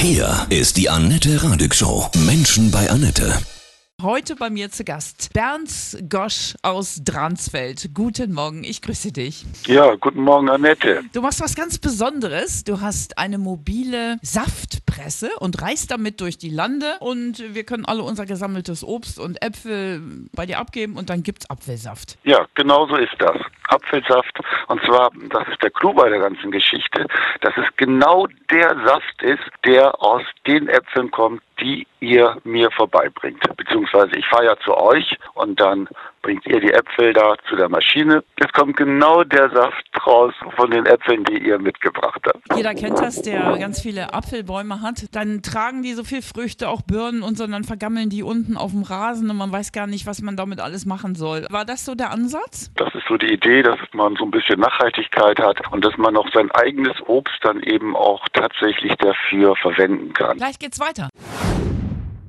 Hier 0.00 0.46
ist 0.48 0.76
die 0.76 0.88
Annette 0.88 1.42
Radig 1.42 1.74
Show. 1.74 2.08
Menschen 2.24 2.70
bei 2.70 2.88
Annette. 2.88 3.36
Heute 4.00 4.36
bei 4.36 4.48
mir 4.48 4.70
zu 4.70 4.84
Gast 4.84 5.32
Bernd 5.32 5.72
Gosch 6.08 6.54
aus 6.62 7.00
Dransfeld. 7.02 7.90
Guten 7.94 8.32
Morgen, 8.32 8.62
ich 8.62 8.80
grüße 8.80 9.10
dich. 9.10 9.44
Ja, 9.66 9.96
guten 9.96 10.22
Morgen, 10.22 10.48
Annette. 10.50 11.02
Du 11.12 11.20
machst 11.20 11.40
was 11.40 11.56
ganz 11.56 11.78
Besonderes. 11.78 12.62
Du 12.62 12.80
hast 12.80 13.18
eine 13.18 13.38
mobile 13.38 14.18
Saftpresse 14.98 15.30
und 15.38 15.62
reist 15.62 15.90
damit 15.90 16.20
durch 16.20 16.38
die 16.38 16.50
Lande 16.50 16.96
und 17.00 17.42
wir 17.54 17.64
können 17.64 17.84
alle 17.84 18.02
unser 18.02 18.26
gesammeltes 18.26 18.84
Obst 18.84 19.18
und 19.18 19.42
Äpfel 19.42 20.00
bei 20.34 20.46
dir 20.46 20.58
abgeben 20.58 20.96
und 20.96 21.10
dann 21.10 21.22
gibt's 21.22 21.48
Apfelsaft. 21.48 22.18
Ja, 22.24 22.46
genau 22.54 22.86
so 22.86 22.96
ist 22.96 23.14
das. 23.18 23.36
Apfelsaft. 23.68 24.38
Und 24.68 24.82
zwar, 24.84 25.10
das 25.30 25.46
ist 25.48 25.62
der 25.62 25.70
Clou 25.70 25.92
bei 25.92 26.08
der 26.08 26.20
ganzen 26.20 26.50
Geschichte, 26.50 27.06
dass 27.42 27.54
es 27.56 27.66
genau 27.76 28.26
der 28.50 28.68
Saft 28.84 29.22
ist, 29.22 29.44
der 29.64 30.02
aus 30.02 30.22
den 30.46 30.68
Äpfeln 30.68 31.10
kommt, 31.10 31.42
die 31.60 31.86
ihr 32.00 32.36
mir 32.44 32.70
vorbeibringt. 32.70 33.42
Beziehungsweise 33.56 34.16
ich 34.16 34.26
fahre 34.26 34.46
ja 34.46 34.56
zu 34.64 34.76
euch 34.76 35.16
und 35.34 35.60
dann 35.60 35.88
bringt 36.22 36.46
ihr 36.46 36.60
die 36.60 36.72
Äpfel 36.72 37.12
da 37.12 37.34
zu 37.48 37.56
der 37.56 37.68
Maschine. 37.68 38.24
Es 38.36 38.52
kommt 38.52 38.76
genau 38.76 39.24
der 39.24 39.50
Saft 39.50 39.87
raus 40.08 40.34
von 40.56 40.70
den 40.70 40.86
Äpfeln, 40.86 41.24
die 41.24 41.38
ihr 41.46 41.58
mitgebracht 41.58 42.20
habt. 42.26 42.56
Jeder 42.56 42.74
kennt 42.74 42.98
das, 42.98 43.22
der 43.22 43.56
ganz 43.58 43.80
viele 43.80 44.14
Apfelbäume 44.14 44.80
hat. 44.82 45.04
Dann 45.12 45.42
tragen 45.42 45.82
die 45.82 45.92
so 45.92 46.04
viel 46.04 46.22
Früchte, 46.22 46.68
auch 46.68 46.82
Birnen 46.82 47.22
und 47.22 47.36
so, 47.36 47.44
und 47.44 47.52
dann 47.52 47.64
vergammeln 47.64 48.10
die 48.10 48.22
unten 48.22 48.56
auf 48.56 48.72
dem 48.72 48.82
Rasen 48.82 49.30
und 49.30 49.36
man 49.36 49.52
weiß 49.52 49.72
gar 49.72 49.86
nicht, 49.86 50.06
was 50.06 50.22
man 50.22 50.36
damit 50.36 50.60
alles 50.60 50.86
machen 50.86 51.14
soll. 51.14 51.46
War 51.50 51.64
das 51.64 51.84
so 51.84 51.94
der 51.94 52.10
Ansatz? 52.10 52.70
Das 52.76 52.94
ist 52.94 53.04
so 53.08 53.16
die 53.16 53.32
Idee, 53.32 53.62
dass 53.62 53.78
man 53.92 54.16
so 54.16 54.24
ein 54.24 54.30
bisschen 54.30 54.60
Nachhaltigkeit 54.60 55.38
hat 55.38 55.60
und 55.72 55.84
dass 55.84 55.96
man 55.96 56.16
auch 56.16 56.28
sein 56.32 56.50
eigenes 56.52 56.96
Obst 57.06 57.38
dann 57.42 57.62
eben 57.62 57.96
auch 57.96 58.26
tatsächlich 58.32 58.94
dafür 58.96 59.56
verwenden 59.56 60.12
kann. 60.12 60.36
Gleich 60.38 60.58
geht's 60.58 60.80
weiter. 60.80 61.08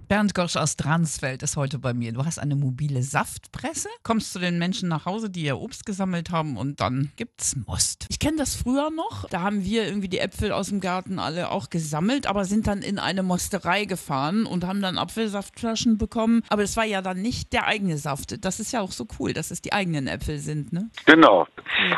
Bernd 0.10 0.34
Gosch 0.34 0.56
aus 0.56 0.76
Dransfeld 0.76 1.44
ist 1.44 1.56
heute 1.56 1.78
bei 1.78 1.94
mir. 1.94 2.12
Du 2.12 2.26
hast 2.26 2.40
eine 2.40 2.56
mobile 2.56 3.04
Saftpresse, 3.04 3.90
kommst 4.02 4.34
zu 4.34 4.40
den 4.40 4.58
Menschen 4.58 4.90
nach 4.90 5.06
Hause, 5.06 5.30
die 5.30 5.44
ihr 5.44 5.60
Obst 5.60 5.86
gesammelt 5.86 6.32
haben 6.32 6.58
und 6.58 6.82
dann 6.82 7.12
gibt's 7.16 7.56
Most. 7.68 8.08
Ich 8.10 8.18
kenne 8.18 8.38
das 8.38 8.56
früher 8.56 8.90
noch. 8.90 9.30
Da 9.30 9.42
haben 9.42 9.64
wir 9.64 9.86
irgendwie 9.86 10.10
die 10.10 10.18
Äpfel 10.18 10.52
aus 10.52 10.70
dem 10.70 10.80
Garten 10.80 11.20
alle 11.20 11.52
auch 11.52 11.70
gesammelt, 11.70 12.26
aber 12.26 12.46
sind 12.46 12.66
dann 12.66 12.82
in 12.82 12.98
eine 12.98 13.22
Mosterei 13.22 13.86
gefahren 13.86 14.48
und 14.48 14.66
haben 14.66 14.82
dann 14.82 14.98
Apfelsaftflaschen 14.98 16.00
bekommen. 16.00 16.42
Aber 16.50 16.64
es 16.64 16.76
war 16.76 16.86
ja 16.86 17.04
dann 17.04 17.22
nicht 17.22 17.54
der 17.54 17.68
eigene 17.68 18.00
Saft. 18.00 18.44
Das 18.44 18.60
ist 18.60 18.74
ja 18.74 18.82
auch 18.82 18.92
so 18.92 19.06
cool, 19.20 19.34
dass 19.34 19.52
es 19.52 19.62
die 19.62 19.74
eigenen 19.74 20.08
Äpfel 20.08 20.40
sind, 20.40 20.74
ne? 20.74 20.90
Genau. 21.06 21.46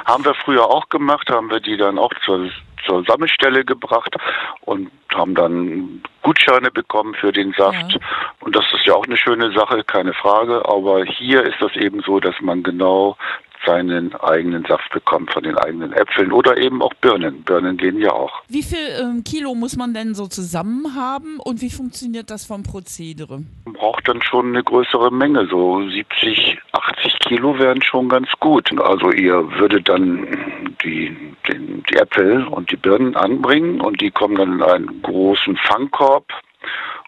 Haben 0.03 0.25
wir 0.25 0.35
früher 0.35 0.65
auch 0.65 0.89
gemacht, 0.89 1.29
haben 1.29 1.49
wir 1.49 1.61
die 1.61 1.77
dann 1.77 1.97
auch 1.97 2.11
zur 2.25 2.49
zur 2.85 3.03
Sammelstelle 3.05 3.63
gebracht 3.63 4.15
und 4.61 4.89
haben 5.13 5.35
dann 5.35 6.01
Gutscheine 6.21 6.71
bekommen 6.71 7.13
für 7.15 7.31
den 7.31 7.53
Saft. 7.53 7.91
Ja. 7.93 7.99
Und 8.39 8.55
das 8.55 8.65
ist 8.73 8.85
ja 8.85 8.93
auch 8.93 9.05
eine 9.05 9.17
schöne 9.17 9.51
Sache, 9.53 9.83
keine 9.83 10.13
Frage. 10.13 10.63
Aber 10.65 11.03
hier 11.05 11.43
ist 11.43 11.61
das 11.61 11.75
eben 11.75 12.01
so, 12.01 12.19
dass 12.19 12.35
man 12.41 12.63
genau 12.63 13.17
seinen 13.65 14.15
eigenen 14.15 14.65
Saft 14.65 14.89
bekommt 14.91 15.33
von 15.33 15.43
den 15.43 15.57
eigenen 15.57 15.93
Äpfeln 15.93 16.31
oder 16.31 16.57
eben 16.57 16.81
auch 16.81 16.93
Birnen. 16.95 17.43
Birnen 17.43 17.77
gehen 17.77 17.99
ja 17.99 18.11
auch. 18.11 18.41
Wie 18.47 18.63
viel 18.63 18.79
ähm, 18.99 19.23
Kilo 19.23 19.53
muss 19.55 19.77
man 19.77 19.93
denn 19.93 20.15
so 20.15 20.27
zusammen 20.27 20.95
haben 20.95 21.39
und 21.39 21.61
wie 21.61 21.69
funktioniert 21.69 22.29
das 22.29 22.45
vom 22.45 22.63
Prozedere? 22.63 23.43
Man 23.65 23.73
braucht 23.73 24.07
dann 24.07 24.21
schon 24.21 24.47
eine 24.47 24.63
größere 24.63 25.11
Menge, 25.11 25.47
so 25.47 25.87
70, 25.87 26.57
80 26.71 27.19
Kilo 27.19 27.57
wären 27.59 27.81
schon 27.81 28.09
ganz 28.09 28.29
gut. 28.39 28.69
Also 28.79 29.11
ihr 29.11 29.35
würdet 29.59 29.87
dann 29.89 30.75
die, 30.83 31.30
den, 31.47 31.83
die 31.89 31.95
Äpfel 31.95 32.47
und 32.47 32.71
die 32.71 32.77
Birnen 32.77 33.15
anbringen 33.15 33.81
und 33.81 34.01
die 34.01 34.11
kommen 34.11 34.35
dann 34.35 34.53
in 34.53 34.63
einen 34.63 35.01
großen 35.01 35.57
Fangkorb 35.57 36.25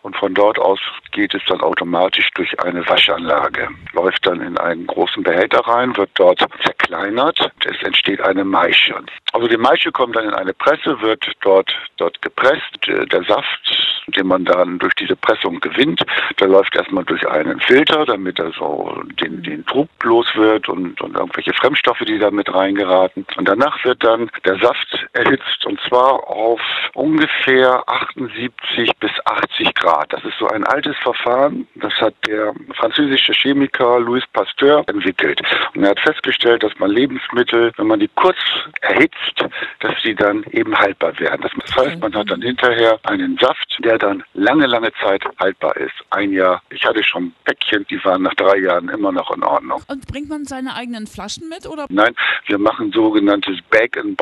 und 0.04 0.18
von 0.18 0.34
dort 0.34 0.60
aus 0.60 0.80
geht 1.12 1.34
es 1.34 1.42
dann 1.48 1.62
automatisch 1.62 2.30
durch 2.36 2.60
eine 2.60 2.88
Waschanlage, 2.88 3.70
läuft 3.94 4.26
dann 4.26 4.42
in 4.42 4.58
einen 4.58 4.86
großen 4.86 5.24
Behälter 5.24 5.60
rein, 5.60 5.96
wird 5.96 6.10
dort 6.16 6.46
zerkleinert, 6.62 7.52
es 7.66 7.82
entsteht 7.84 8.22
eine 8.22 8.44
Maische. 8.44 8.96
Also 9.32 9.48
die 9.48 9.58
Maische 9.58 9.92
kommt 9.92 10.16
dann 10.16 10.26
in 10.26 10.34
eine 10.34 10.54
Presse, 10.54 11.00
wird 11.02 11.26
dort, 11.42 11.74
dort 11.98 12.22
gepresst, 12.22 12.80
der 12.86 13.24
Saft, 13.24 13.83
den 14.08 14.28
man 14.28 14.46
dann 14.46 14.80
durch 14.80 14.94
diese 14.96 15.16
Pressung 15.16 15.60
gewinnt, 15.60 16.04
der 16.40 16.48
läuft 16.48 16.76
erstmal 16.76 17.06
durch 17.06 17.28
einen 17.28 17.60
Filter, 17.62 18.06
damit 18.06 18.40
er 18.40 18.52
so 18.52 19.02
den, 19.22 19.44
den 19.44 19.66
Trug 19.66 19.90
los 20.04 20.28
wird 20.36 20.70
und, 20.70 21.00
und 21.02 21.16
irgendwelche 21.16 21.54
Fremdstoffe, 21.54 22.00
die 22.00 22.20
da 22.20 22.32
mit 22.32 22.54
reingeraten. 22.54 23.26
Und 23.38 23.48
danach 23.48 23.84
wird 23.84 24.04
dann 24.04 24.30
der 24.46 24.58
Saft 24.60 25.08
erhitzt 25.14 25.66
und 25.66 25.80
zwar 25.88 26.28
auf 26.28 26.62
ungefähr 26.94 27.84
78 27.88 28.92
bis 29.00 29.12
80 29.26 29.74
Grad. 29.76 30.12
Das 30.14 30.24
ist 30.24 30.38
so 30.40 30.48
ein 30.48 30.64
altes 30.66 30.96
Verfahren, 30.98 31.68
das 31.76 31.94
hat 32.02 32.14
der 32.28 32.54
französische 32.76 33.34
Chemiker 33.34 34.00
Louis 34.00 34.24
Pasteur 34.34 34.84
entwickelt. 34.88 35.42
Und 35.76 35.84
er 35.84 35.92
hat 35.92 36.00
festgestellt, 36.00 36.64
dass 36.64 36.78
man 36.80 36.92
Lebensmittel, 36.92 37.72
wenn 37.78 37.88
man 37.88 38.00
die 38.00 38.10
kurz 38.16 38.38
erhitzt, 38.82 39.46
dass 39.80 39.94
sie 40.02 40.16
dann 40.16 40.44
eben 40.52 40.78
haltbar 40.78 41.18
werden. 41.20 41.42
Das 41.42 41.76
heißt, 41.76 42.00
man 42.00 42.14
hat 42.14 42.30
dann 42.30 42.42
hinterher 42.42 43.00
einen 43.04 43.38
Saft, 43.38 43.78
der 43.80 43.93
dann 43.98 44.24
lange, 44.34 44.66
lange 44.68 44.92
Zeit 45.02 45.24
haltbar 45.40 45.76
ist. 45.78 45.94
Ein 46.10 46.32
Jahr. 46.32 46.62
Ich 46.70 46.84
hatte 46.86 47.04
schon 47.04 47.34
Päckchen, 47.46 47.86
die 47.90 48.04
waren 48.04 48.22
nach 48.24 48.34
drei 48.36 48.58
Jahren 48.60 48.90
immer 48.90 49.12
noch 49.12 49.32
in 49.36 49.44
Ordnung. 49.44 49.82
Und 49.88 50.08
bringt 50.08 50.30
man 50.30 50.46
seine 50.46 50.76
eigenen 50.76 51.08
Flaschen 51.08 51.50
mit 51.50 51.68
oder? 51.68 51.86
Nein, 51.90 52.16
wir 52.48 52.58
machen 52.58 52.92
sogenanntes 52.92 53.58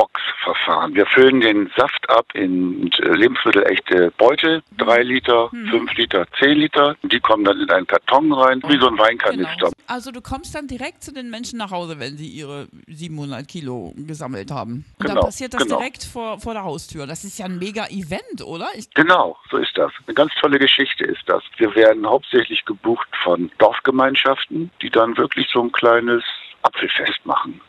Bag-and-Box-Verfahren. 0.02 0.94
Wir 0.94 1.06
füllen 1.06 1.40
den 1.40 1.70
Saft 1.76 2.08
ab 2.10 2.26
in 2.34 2.90
äh, 2.92 3.08
lebensmittelechte 3.14 4.12
Beutel, 4.18 4.62
drei 4.78 5.02
Liter, 5.02 5.48
Mhm. 5.52 5.68
fünf 5.68 5.94
Liter, 5.94 6.26
zehn 6.38 6.58
Liter. 6.58 6.96
Die 7.02 7.20
kommen 7.20 7.44
dann 7.44 7.60
in 7.60 7.70
einen 7.70 7.86
Karton 7.86 8.32
rein, 8.32 8.62
wie 8.68 8.78
so 8.78 8.88
ein 8.88 8.98
Weinkanister. 8.98 9.56
Genau. 9.56 9.70
Also 9.86 10.10
du 10.10 10.20
kommst 10.20 10.54
dann 10.54 10.66
direkt 10.66 11.02
zu 11.02 11.12
den 11.12 11.30
Menschen 11.30 11.58
nach 11.58 11.70
Hause, 11.70 11.98
wenn 11.98 12.16
sie 12.16 12.28
ihre 12.28 12.68
700 12.86 13.46
Kilo 13.46 13.92
gesammelt 13.96 14.50
haben. 14.50 14.84
Und 14.98 15.08
dann 15.08 15.16
Genau, 15.16 15.26
passiert 15.26 15.54
das 15.54 15.62
genau. 15.62 15.76
direkt 15.78 16.04
vor, 16.04 16.38
vor 16.40 16.54
der 16.54 16.64
Haustür. 16.64 17.06
Das 17.06 17.24
ist 17.24 17.38
ja 17.38 17.46
ein 17.46 17.58
mega 17.58 17.86
Event, 17.88 18.42
oder? 18.44 18.68
Ich, 18.74 18.90
Genau, 18.94 19.36
so 19.50 19.58
ist 19.62 19.78
das. 19.78 19.92
Eine 20.06 20.14
ganz 20.14 20.32
tolle 20.40 20.58
Geschichte 20.58 21.04
ist 21.04 21.22
das. 21.26 21.42
Wir 21.56 21.74
werden 21.74 22.06
hauptsächlich 22.06 22.64
gebucht 22.64 23.08
von 23.22 23.50
Dorfgemeinschaften, 23.58 24.70
die 24.82 24.90
dann 24.90 25.16
wirklich 25.16 25.48
so 25.50 25.62
ein 25.62 25.72
kleines 25.72 26.24
Apfelfest 26.62 27.24
machen. 27.24 27.60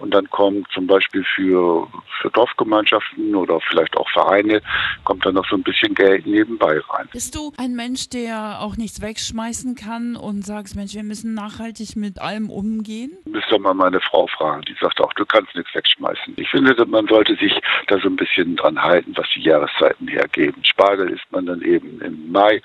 Und 0.00 0.12
dann 0.12 0.28
kommt 0.30 0.66
zum 0.72 0.86
Beispiel 0.86 1.24
für, 1.34 1.86
für 2.20 2.30
Dorfgemeinschaften 2.30 3.34
oder 3.34 3.60
vielleicht 3.68 3.96
auch 3.96 4.08
Vereine, 4.10 4.62
kommt 5.04 5.24
dann 5.24 5.34
noch 5.34 5.46
so 5.48 5.56
ein 5.56 5.62
bisschen 5.62 5.94
Geld 5.94 6.26
nebenbei 6.26 6.80
rein. 6.88 7.08
bist 7.12 7.34
du 7.34 7.52
ein 7.58 7.74
Mensch, 7.74 8.08
der 8.08 8.60
auch 8.60 8.76
nichts 8.76 9.00
wegschmeißen 9.00 9.74
kann 9.74 10.16
und 10.16 10.44
sagst, 10.44 10.74
Mensch, 10.76 10.94
wir 10.94 11.02
müssen 11.02 11.34
nachhaltig 11.34 11.96
mit 11.96 12.20
allem 12.20 12.50
umgehen? 12.50 13.12
Müsste 13.26 13.58
mal 13.58 13.74
meine 13.74 14.00
Frau 14.00 14.26
fragen, 14.26 14.62
die 14.62 14.76
sagt 14.80 15.00
auch, 15.00 15.12
du 15.14 15.26
kannst 15.26 15.54
nichts 15.54 15.74
wegschmeißen. 15.74 16.34
Ich 16.36 16.48
finde, 16.48 16.74
man 16.86 17.06
sollte 17.06 17.36
sich 17.36 17.52
da 17.88 17.98
so 17.98 18.08
ein 18.08 18.16
bisschen 18.16 18.56
dran 18.56 18.80
halten, 18.82 19.12
was 19.16 19.26
die 19.34 19.42
Jahreszeiten 19.42 20.08
hergeben. 20.08 20.64
Spargel 20.64 21.10
isst 21.10 21.30
man 21.30 21.46
dann 21.46 21.62
eben 21.62 22.00
im 22.00 22.32
Mai 22.32 22.62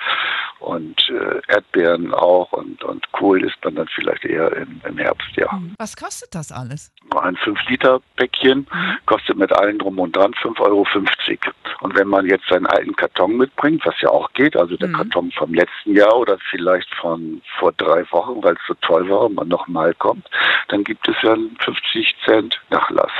und 0.65 1.09
äh, 1.09 1.41
Erdbeeren 1.47 2.13
auch 2.13 2.51
und, 2.51 2.83
und 2.83 3.11
Kohl 3.11 3.43
isst 3.43 3.63
man 3.63 3.75
dann 3.75 3.87
vielleicht 3.93 4.25
eher 4.25 4.51
im, 4.53 4.81
im 4.87 4.97
Herbst, 4.97 5.29
ja. 5.35 5.47
Was 5.77 5.95
kostet 5.95 6.33
das 6.33 6.51
alles? 6.51 6.91
Ein 7.15 7.37
5-Liter-Päckchen 7.37 8.67
kostet 9.05 9.37
mit 9.37 9.51
allen 9.53 9.77
drum 9.79 9.99
und 9.99 10.15
dran 10.15 10.33
5,50 10.33 10.59
Euro. 10.59 10.85
Und 11.81 11.95
wenn 11.95 12.07
man 12.07 12.25
jetzt 12.25 12.47
seinen 12.49 12.65
alten 12.65 12.95
Karton 12.95 13.37
mitbringt, 13.37 13.85
was 13.85 13.95
ja 14.01 14.09
auch 14.09 14.31
geht, 14.33 14.57
also 14.57 14.75
der 14.75 14.89
Mhm. 14.89 14.93
Karton 14.93 15.31
vom 15.31 15.53
letzten 15.53 15.95
Jahr 15.95 16.15
oder 16.17 16.37
vielleicht 16.49 16.93
von 16.95 17.41
vor 17.59 17.71
drei 17.73 18.03
Wochen, 18.11 18.43
weil 18.43 18.53
es 18.53 18.67
so 18.67 18.73
toll 18.81 19.07
war 19.09 19.21
und 19.21 19.35
man 19.35 19.47
nochmal 19.47 19.93
kommt, 19.93 20.27
dann 20.69 20.83
gibt 20.83 21.07
es 21.07 21.15
ja 21.21 21.33
einen 21.33 21.55
50 21.59 22.15
Cent 22.25 22.59
Nachlass. 22.69 23.11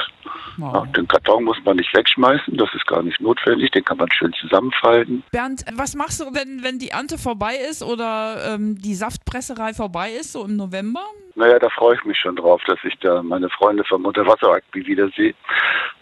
Ja, 0.58 0.74
Wow. 0.74 0.88
den 0.94 1.08
Karton 1.08 1.44
muss 1.44 1.58
man 1.66 1.78
nicht 1.78 1.94
wegschmeißen, 1.96 2.56
das 2.58 2.70
ist 2.74 2.86
gar 2.88 3.02
nicht 3.04 3.20
notwendig, 3.22 3.72
den 3.72 3.84
kann 3.84 3.98
man 3.98 4.10
schön 4.12 4.34
zusammenfalten. 4.40 5.24
Bernd, 5.32 5.64
was 5.76 5.96
machst 5.96 6.20
du, 6.22 6.26
wenn, 6.34 6.64
wenn 6.64 6.80
die 6.80 6.90
Ernte 6.90 7.18
vorbei 7.18 7.56
ist 7.70 7.84
oder 7.84 8.54
ähm, 8.54 8.78
die 8.82 8.96
Saftpresserei 8.96 9.74
vorbei 9.74 10.12
ist, 10.12 10.32
so 10.34 10.46
im 10.46 10.56
November? 10.56 11.02
Naja, 11.38 11.60
da 11.60 11.70
freue 11.70 11.96
ich 11.96 12.04
mich 12.06 12.18
schon 12.18 12.38
drauf, 12.38 12.62
dass 12.66 12.80
ich 12.86 12.98
da 13.00 13.22
meine 13.22 13.50
Freunde 13.50 13.84
vom 13.84 14.06
Unterwasser-Rugby 14.06 14.86
wiedersehe. 14.88 15.34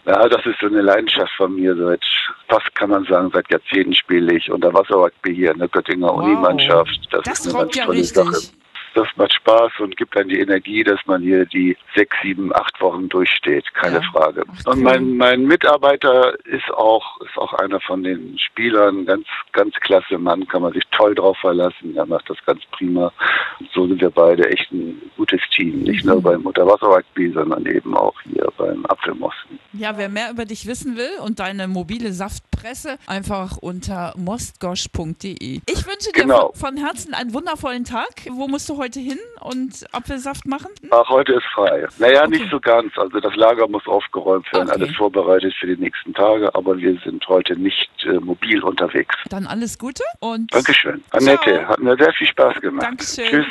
Ja, 0.06 0.28
das 0.28 0.46
ist 0.46 0.60
so 0.60 0.66
eine 0.66 0.80
Leidenschaft 0.82 1.32
von 1.36 1.56
mir. 1.56 1.74
Seit 1.76 2.04
fast 2.48 2.72
kann 2.76 2.90
man 2.90 3.04
sagen, 3.06 3.30
seit 3.32 3.50
Jahrzehnten 3.50 3.94
spiele 3.94 4.36
ich 4.36 4.48
Unterwasser-Rugby 4.50 5.34
hier 5.34 5.50
in 5.50 5.58
der 5.58 5.66
Göttinger 5.68 6.06
Wow. 6.08 6.22
Unimannschaft. 6.22 7.00
Das, 7.10 7.22
Das 7.24 7.40
ist 7.40 7.52
eine 7.54 7.64
ganz 7.64 7.76
ja 7.76 7.84
tolle 7.86 7.98
richtig. 7.98 8.14
Sache. 8.24 8.52
Das 8.94 9.08
macht 9.16 9.32
Spaß 9.34 9.72
und 9.80 9.96
gibt 9.96 10.16
dann 10.16 10.28
die 10.28 10.38
Energie, 10.40 10.82
dass 10.84 11.00
man 11.06 11.22
hier 11.22 11.44
die 11.46 11.76
sechs, 11.94 12.16
sieben, 12.22 12.54
acht 12.54 12.80
Wochen 12.80 13.08
durchsteht, 13.08 13.72
keine 13.74 13.96
Ja. 13.96 14.02
Frage. 14.12 14.44
Und 14.66 14.82
mein, 14.82 15.16
mein 15.16 15.44
Mitarbeiter 15.44 16.34
ist 16.46 16.70
auch, 16.72 17.20
ist 17.20 17.36
auch 17.36 17.52
einer 17.54 17.80
von 17.80 18.02
den 18.02 18.38
Spielern, 18.38 19.04
ganz, 19.06 19.26
ganz 19.52 19.74
klasse 19.80 20.18
Mann, 20.18 20.46
kann 20.46 20.62
man 20.62 20.72
sich 20.72 20.84
toll 20.92 21.14
drauf 21.14 21.36
verlassen, 21.38 21.96
er 21.96 22.06
macht 22.06 22.28
das 22.30 22.38
ganz 22.46 22.62
prima. 22.72 23.12
So 23.72 23.86
sind 23.86 24.00
wir 24.00 24.10
beide 24.10 24.48
echt 24.50 24.70
ein 24.72 25.00
gutes 25.16 25.40
Team, 25.54 25.80
nicht 25.82 26.04
Mhm. 26.04 26.10
nur 26.12 26.22
beim 26.22 26.42
Unterwasser-Rugby, 26.42 27.32
sondern 27.32 27.66
eben 27.66 27.96
auch 27.96 28.14
hier 28.22 28.48
beim 28.56 28.84
Apfelmosten. 28.86 29.58
Ja, 29.72 29.96
wer 29.96 30.08
mehr 30.08 30.30
über 30.30 30.44
dich 30.44 30.66
wissen 30.66 30.96
will 30.96 31.10
und 31.24 31.40
deine 31.40 31.66
mobile 31.68 32.12
Saftpresse, 32.12 32.98
einfach 33.06 33.56
unter 33.56 34.14
mostgosch.de. 34.16 35.60
Ich 35.66 35.86
wünsche 35.86 36.12
dir 36.14 36.22
Genau. 36.22 36.52
von, 36.54 36.74
von 36.74 36.76
Herzen 36.84 37.14
einen 37.14 37.34
wundervollen 37.34 37.84
Tag. 37.84 38.08
Wo 38.30 38.48
musst 38.48 38.68
du 38.68 38.76
heute 38.78 38.83
hin 38.92 39.18
und 39.40 39.84
Apfelsaft 39.92 40.46
machen? 40.46 40.68
Hm? 40.82 40.90
Ach, 40.92 41.08
heute 41.08 41.32
ist 41.34 41.46
frei. 41.54 41.86
Naja, 41.98 42.22
Okay. 42.24 42.38
nicht 42.38 42.50
so 42.50 42.60
ganz. 42.60 42.96
Also 42.98 43.20
das 43.20 43.34
Lager 43.36 43.66
muss 43.68 43.86
aufgeräumt 43.86 44.50
werden, 44.52 44.68
Okay. 44.70 44.82
alles 44.82 44.96
vorbereitet 44.96 45.54
für 45.58 45.66
die 45.66 45.76
nächsten 45.80 46.12
Tage, 46.14 46.54
aber 46.54 46.76
wir 46.78 46.98
sind 47.04 47.26
heute 47.28 47.58
nicht 47.58 47.90
äh, 48.04 48.12
mobil 48.20 48.62
unterwegs. 48.62 49.14
Dann 49.30 49.46
alles 49.46 49.78
Gute 49.78 50.02
und 50.20 50.52
Dankeschön. 50.54 51.02
Annette, 51.10 51.42
Ciao. 51.54 51.68
hat 51.68 51.78
mir 51.80 51.96
sehr 51.96 52.12
viel 52.14 52.26
Spaß 52.26 52.60
gemacht. 52.60 52.84
Dankeschön. 52.86 53.26
Tschüss. 53.26 53.46